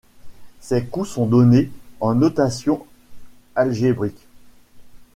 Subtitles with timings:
[0.61, 1.69] Ces coups sont donnés
[1.99, 2.87] en notation
[3.53, 4.25] algébrique.